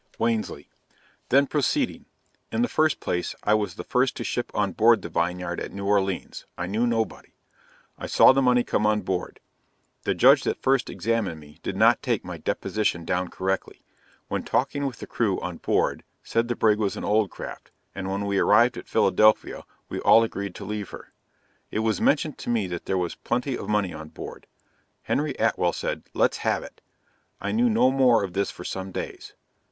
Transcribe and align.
Wansley 0.19 0.67
then 1.29 1.45
proceeded. 1.45 2.05
In 2.51 2.63
the 2.63 2.67
first 2.67 2.99
place, 2.99 3.35
I 3.43 3.53
was 3.53 3.75
the 3.75 3.83
first 3.83 4.15
to 4.17 4.23
ship 4.23 4.49
on 4.55 4.71
board 4.71 5.03
the 5.03 5.09
Vineyard 5.09 5.59
at 5.59 5.71
New 5.71 5.85
Orleans, 5.85 6.47
I 6.57 6.65
knew 6.65 6.87
nobody; 6.87 7.35
I 7.99 8.07
saw 8.07 8.31
the 8.33 8.41
money 8.41 8.63
come 8.63 8.87
on 8.87 9.01
board. 9.01 9.39
The 10.01 10.15
judge 10.15 10.41
that 10.41 10.59
first 10.63 10.89
examined 10.89 11.39
me, 11.39 11.59
did 11.61 11.75
not 11.75 12.01
take 12.01 12.25
my 12.25 12.39
deposition 12.39 13.05
down 13.05 13.27
correctly. 13.27 13.83
When 14.27 14.41
talking 14.41 14.87
with 14.87 14.97
the 14.97 15.05
crew 15.05 15.39
on 15.39 15.57
board, 15.57 16.03
said 16.23 16.47
the 16.47 16.55
brig 16.55 16.79
was 16.79 16.97
an 16.97 17.03
old 17.03 17.29
craft, 17.29 17.69
and 17.93 18.09
when 18.09 18.25
we 18.25 18.39
arrived 18.39 18.77
at 18.77 18.87
Philadelphia, 18.87 19.65
we 19.87 19.99
all 19.99 20.23
agreed 20.23 20.55
to 20.55 20.65
leave 20.65 20.89
her. 20.89 21.11
It 21.69 21.77
was 21.81 22.01
mentioned 22.01 22.39
to 22.39 22.49
me 22.49 22.65
that 22.65 22.85
there 22.85 22.97
was 22.97 23.13
plenty 23.13 23.55
of 23.55 23.69
money 23.69 23.93
on 23.93 24.09
board. 24.09 24.47
Henry 25.03 25.35
Atwell 25.37 25.73
said 25.73 26.01
"let's 26.15 26.37
have 26.37 26.63
it." 26.63 26.81
I 27.39 27.51
knew 27.51 27.69
no 27.69 27.91
more 27.91 28.23
of 28.23 28.33
this 28.33 28.49
for 28.49 28.63
some 28.63 28.91
days. 28.91 29.35